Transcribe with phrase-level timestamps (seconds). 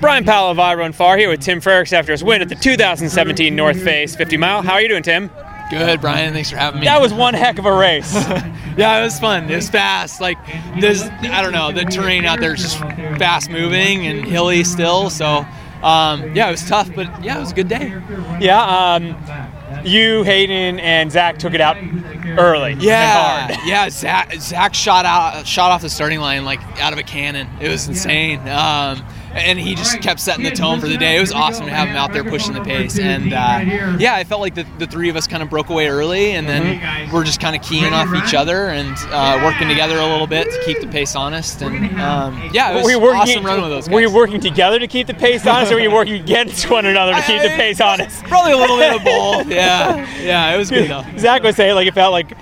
[0.00, 3.82] Bryon Powell of iRunFar here with Tim Freriks after his win at the 2017 North
[3.82, 4.62] Face 50 Mile.
[4.62, 5.30] How are you doing, Tim?
[5.70, 6.32] Good, Bryon.
[6.32, 6.86] Thanks for having me.
[6.86, 8.14] That was one heck of a race.
[8.76, 9.50] yeah, it was fun.
[9.50, 10.20] It was fast.
[10.20, 10.38] Like
[10.80, 11.72] this, I don't know.
[11.72, 15.10] The terrain out there is just fast moving and hilly still.
[15.10, 15.44] So,
[15.82, 18.00] um, yeah, it was tough, but yeah, it was a good day.
[18.40, 18.62] Yeah.
[18.62, 19.16] Um,
[19.84, 21.76] you, Hayden, and Zach took it out
[22.38, 22.74] early.
[22.74, 23.88] Yeah, yeah.
[23.90, 27.48] Zach, Zach shot out, shot off the starting line like out of a cannon.
[27.60, 28.40] It was insane.
[28.48, 31.16] Um, and he just kept setting the tone for the day.
[31.16, 32.98] It was awesome to have him out there pushing the pace.
[32.98, 35.88] And uh, yeah, I felt like the, the three of us kind of broke away
[35.88, 39.98] early, and then we're just kind of keying off each other and uh, working together
[39.98, 41.62] a little bit to keep the pace honest.
[41.62, 43.94] And um, yeah, it was were you working, awesome running with those guys.
[43.94, 46.86] Were you working together to keep the pace honest, or were you working against one
[46.86, 48.22] another to keep the pace honest?
[48.24, 49.48] Probably a little bit of both.
[49.48, 51.04] Yeah, yeah, it was good though.
[51.18, 52.36] Zach was saying like it felt like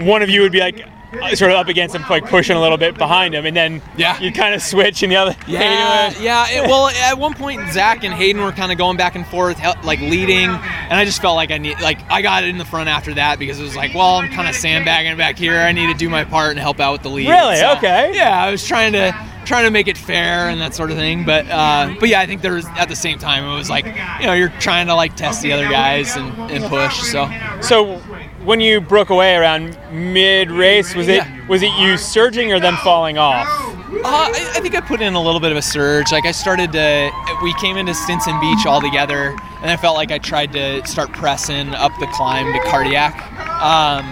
[0.00, 0.86] one of you would be like
[1.34, 4.18] sort of up against him, like pushing a little bit behind him, and then yeah.
[4.20, 6.46] you kind of switch, and the other yeah, yeah.
[6.50, 9.58] It, well, at one point, Zach and Hayden were kind of going back and forth,
[9.84, 12.64] like leading, and I just felt like I need, like I got it in the
[12.64, 15.56] front after that because it was like, well, I'm kind of sandbagging back here.
[15.56, 17.28] I need to do my part and help out with the lead.
[17.28, 17.56] Really?
[17.56, 18.12] So, okay.
[18.14, 19.12] Yeah, I was trying to
[19.48, 21.24] trying to make it fair and that sort of thing.
[21.24, 23.86] But uh, but yeah, I think there was at the same time it was like
[23.86, 27.00] you know you're trying to like test the other guys and, and push.
[27.00, 27.28] So
[27.62, 28.00] so
[28.48, 31.46] when you broke away around mid race, was it Yeah.
[31.48, 33.46] was it you surging or them falling off?
[33.46, 36.10] Uh, I, I think I put in a little bit of a surge.
[36.12, 37.10] Like I started to,
[37.42, 41.12] we came into Stinson Beach all together, and I felt like I tried to start
[41.12, 43.14] pressing up the climb to cardiac.
[43.60, 44.04] Um,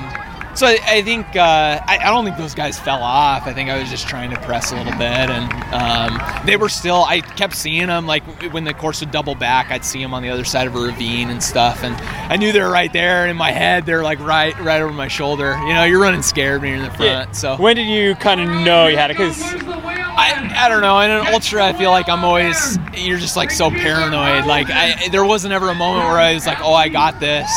[0.57, 3.47] so I, I think uh, I, I don't think those guys fell off.
[3.47, 6.69] I think I was just trying to press a little bit, and um, they were
[6.69, 7.05] still.
[7.05, 9.71] I kept seeing them like when the course would double back.
[9.71, 11.95] I'd see them on the other side of a ravine and stuff, and
[12.33, 13.27] I knew they were right there.
[13.27, 15.57] In my head, they're like right, right over my shoulder.
[15.67, 17.37] You know, you're running scared when you're in the front.
[17.37, 19.17] So when did you kind of know you had it?
[19.17, 20.99] Because I, I don't know.
[21.01, 24.47] In an ultra, I feel like I'm always you're just like so paranoid.
[24.47, 27.51] Like I, there wasn't ever a moment where I was like, oh, I got this.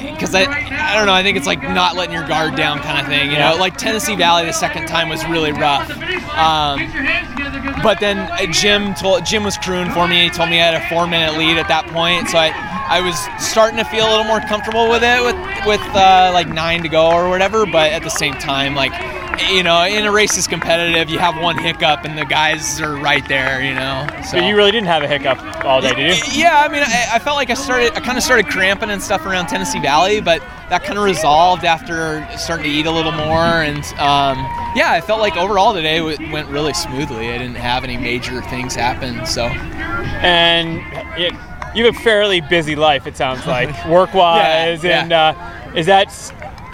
[0.22, 1.12] Because I, I don't know.
[1.12, 3.30] I think it's like not letting your guard down kind of thing.
[3.32, 5.90] You know, like Tennessee Valley the second time was really rough.
[6.36, 6.78] Um,
[7.82, 10.24] but then Jim told Jim was crewing for me.
[10.24, 12.50] He told me I had a four minute lead at that point, so I
[12.88, 15.36] I was starting to feel a little more comfortable with it with
[15.66, 17.66] with uh, like nine to go or whatever.
[17.66, 18.92] But at the same time, like
[19.50, 21.10] you know, in a race is competitive.
[21.10, 23.62] You have one hiccup and the guys are right there.
[23.62, 26.40] You know, so you really didn't have a hiccup all day, did you?
[26.42, 29.02] yeah, I mean, I, I felt like I started, I kind of started cramping and
[29.02, 33.12] stuff around Tennessee Valley, but that kind of resolved after starting to eat a little
[33.12, 33.62] more.
[33.62, 34.38] And um,
[34.74, 37.30] yeah, I felt like overall today w- went really smoothly.
[37.30, 39.26] I didn't have any major things happen.
[39.26, 40.78] So And
[41.18, 41.32] it,
[41.74, 44.84] you have a fairly busy life, it sounds like, work wise.
[44.84, 46.10] Yeah, and uh, is that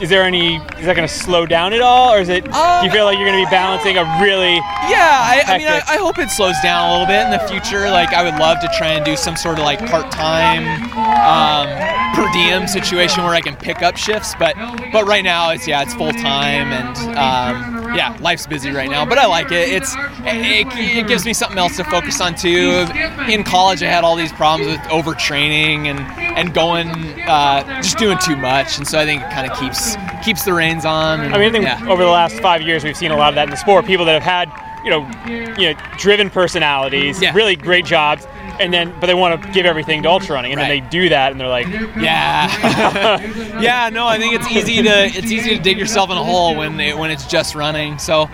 [0.01, 2.45] is there any is that going to slow down at all, or is it?
[2.45, 4.57] do you feel like you're going to be balancing a really?
[4.87, 7.43] Yeah, I, I mean, I, I hope it slows down a little bit in the
[7.49, 7.91] future.
[7.91, 10.65] Like, I would love to try and do some sort of like part-time
[10.95, 11.67] um,
[12.15, 14.35] per diem situation where I can pick up shifts.
[14.39, 14.55] But
[14.93, 19.05] but right now, it's yeah, it's full time, and um, yeah, life's busy right now.
[19.07, 19.69] But I like it.
[19.69, 22.87] It's it, it gives me something else to focus on too.
[23.29, 26.01] In college, I had all these problems with overtraining and
[26.39, 26.89] and going
[27.23, 30.53] uh, just doing too much, and so I think it kind of keeps keeps the
[30.53, 31.21] reins on.
[31.21, 31.89] And, I mean, I think yeah.
[31.89, 33.85] over the last five years, we've seen a lot of that in the sport.
[33.87, 35.09] People that have had, you know,
[35.57, 37.33] you know, driven personalities, Yeah.
[37.35, 38.27] really great jobs,
[38.61, 41.09] and then but they want to give everything to ultra running, and then they do
[41.11, 43.21] that, and they're like, Yeah,
[43.61, 43.89] yeah.
[43.91, 46.79] No, I think it's easy to it's easy to dig yourself in a hole when
[46.81, 47.99] it, when it's just running.
[47.99, 48.31] So, um,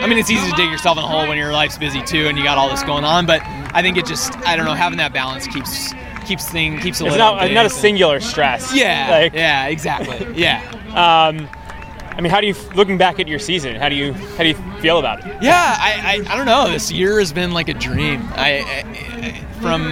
[0.00, 2.26] I mean, it's easy to dig yourself in a hole when your life's busy too,
[2.28, 3.26] and you got all this going on.
[3.26, 5.92] But I think it just I don't know having that balance keeps
[6.24, 7.36] keeps thing keeps a it's little.
[7.36, 8.74] not not a singular stress.
[8.74, 10.34] Yeah, Like, yeah, exactly.
[10.34, 10.62] Yeah,
[11.28, 11.48] Um,
[12.18, 13.76] I mean, how do you looking back at your season?
[13.76, 15.40] How do you how do you feel about it?
[15.40, 15.76] yeah.
[15.78, 16.68] I, I, I don't know.
[16.68, 18.28] This year has been like a dream.
[18.32, 19.82] I, I from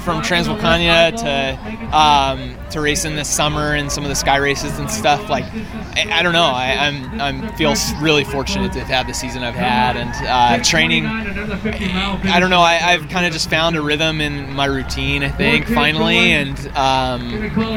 [0.00, 4.90] from Transvulcania to um, to racing this summer and some of the sky races and
[4.90, 5.28] stuff.
[5.28, 6.44] Like I, I don't know.
[6.44, 10.62] I, I'm I'm feel really fortunate to have had the season I've had and uh,
[10.62, 11.06] training.
[11.06, 12.60] I don't know.
[12.60, 15.22] I, I've kind of just found a rhythm in my routine.
[15.22, 17.30] I think finally, and um,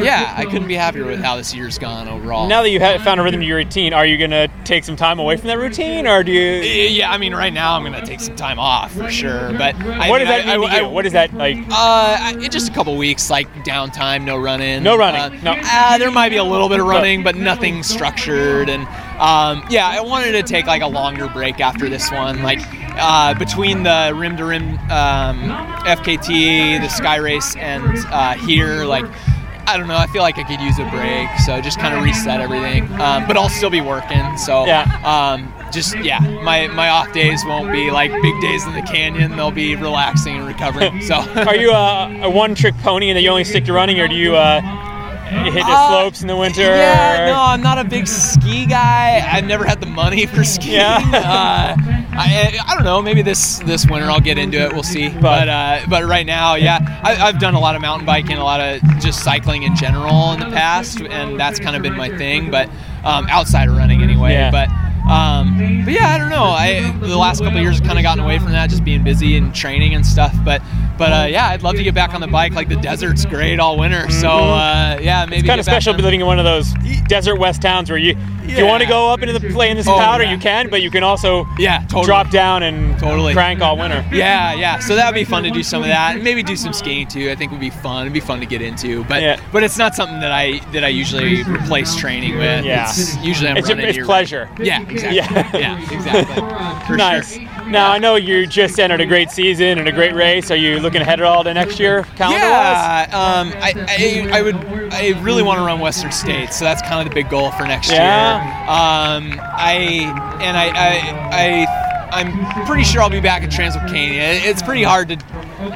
[0.03, 2.47] yeah, I couldn't be happier with how this year's gone overall.
[2.47, 4.95] Now that you have found a rhythm to your routine, are you gonna take some
[4.95, 6.61] time away from that routine, or do you?
[6.61, 9.51] Yeah, I mean, right now I'm gonna take some time off for sure.
[9.53, 10.79] But I What mean, does that I- mean I-?
[10.79, 11.57] I- What is that like?
[11.71, 14.83] Uh, just a couple weeks, like downtime, no running.
[14.83, 15.55] No running, Uh, no.
[15.63, 18.69] Uh, there might be a little bit of running, but nothing structured.
[18.69, 18.83] And
[19.19, 22.59] um, yeah, I wanted to take like a longer break after this one, like
[22.99, 25.49] uh, between the rim to rim um,
[25.85, 29.05] FKT, the Sky Race, and uh, here, like.
[29.67, 29.97] I don't know.
[29.97, 32.85] I feel like I could use a break, so just kind of reset everything.
[33.01, 34.83] Um, but I'll still be working, so Yeah.
[35.03, 39.35] Um, just yeah, my my off days won't be like big days in the canyon.
[39.35, 41.01] They'll be relaxing and recovering.
[41.07, 44.07] So Are you a, a one-trick pony and that you only stick to running, or
[44.07, 44.61] do you uh,
[45.43, 46.61] hit the Uh, slopes in the winter?
[46.61, 49.21] Yeah, or- no, I'm not a big ski guy.
[49.29, 50.75] I've never had the money for skiing.
[50.75, 51.75] Yeah.
[52.17, 53.01] I, I don't know.
[53.01, 54.73] Maybe this this winter I'll get into it.
[54.73, 55.09] We'll see.
[55.09, 58.43] But uh, but right now, yeah, I, I've done a lot of mountain biking, a
[58.43, 62.09] lot of just cycling in general in the past, and that's kind of been my
[62.17, 62.49] thing.
[62.49, 62.69] But
[63.03, 64.33] um, outside of running anyway.
[64.33, 64.51] Yeah.
[64.51, 64.69] But
[65.09, 66.43] um, but yeah, I don't know.
[66.43, 69.03] I the last couple of years have kind of gotten away from that, just being
[69.03, 70.35] busy and training and stuff.
[70.43, 70.61] But
[70.97, 72.53] but uh, yeah, I'd love to get back on the bike.
[72.53, 74.09] Like the desert's great all winter.
[74.09, 76.73] So uh, yeah, maybe It's kind of special on- living in one of those
[77.07, 79.77] desert west towns where you, if you want to go up into the play in
[79.77, 80.31] this Oh, powder, yeah.
[80.31, 82.05] you can, but you can also Yeah, totally.
[82.05, 83.33] drop down and Totally.
[83.33, 84.03] crank all winter.
[84.11, 84.79] Yeah, yeah.
[84.79, 87.07] So that would be fun to do some of that, and maybe do some skiing
[87.07, 87.29] too.
[87.29, 88.01] I think would be fun.
[88.03, 89.39] It'd be fun to get into, but Yeah.
[89.53, 92.65] but it's not something that I that I usually replace training with.
[92.65, 92.89] Yeah.
[92.89, 94.49] It's usually I'm It's, running it's year- pleasure.
[94.59, 95.59] Yeah, exactly.
[95.61, 95.77] Yeah.
[95.77, 96.35] Yeah, exactly.
[96.87, 97.33] For nice.
[97.35, 97.43] Sure.
[97.67, 100.49] Now I know you just entered a great season and a great race.
[100.51, 103.07] Are you looking ahead at all to next year, calendar wise?
[103.09, 103.73] Yeah, um, I,
[104.31, 104.55] I, I would,
[104.93, 107.63] I really want to run Western States, so that's kind of the big goal for
[107.65, 108.37] next Yeah.
[108.37, 108.53] year.
[108.63, 111.65] Um, I and I, I,
[112.13, 114.39] I, I'm pretty sure I'll be back at Transvulcania.
[114.45, 115.17] It's pretty hard to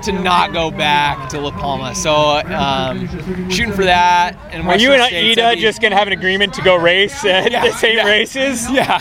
[0.04, 3.08] to not go back to La Palma, so um,
[3.50, 4.36] shooting for that.
[4.52, 7.52] And Are you and States, Ida just gonna have an agreement to go race at
[7.52, 8.06] Yeah, the same yeah.
[8.06, 8.70] races?
[8.72, 8.96] yeah,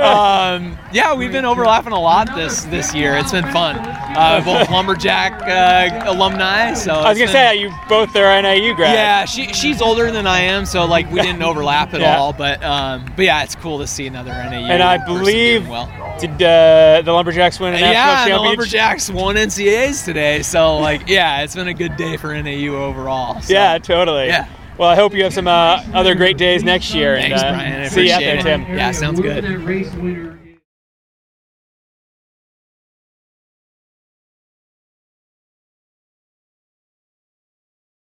[0.00, 3.16] um, yeah, we've been overlapping a lot this this year.
[3.16, 3.76] It's been fun.
[3.78, 6.74] Uh, both lumberjack uh, alumni.
[6.74, 8.94] So I was gonna say you both are NAU grads.
[8.94, 12.18] Yeah, she she's older than I am, so like we didn't overlap at Yeah.
[12.18, 12.32] all.
[12.32, 14.66] But um, but yeah, it's cool to see another NAU.
[14.70, 15.86] And I believe well.
[16.20, 18.48] did uh, the Lumberjacks win a national Yeah, and the?
[18.48, 23.40] Lumberjacks won NCAAs today, so like yeah, it's been a good day for NAU overall.
[23.40, 23.52] so.
[23.52, 24.26] Yeah, totally.
[24.26, 24.48] Yeah.
[24.78, 27.16] Well, I hope you have some uh, other great days next year.
[27.16, 27.82] Thanks, and, uh, Bryon.
[27.82, 28.42] I see you out there, it.
[28.42, 28.62] Tim.
[28.62, 30.35] Yeah, sounds good.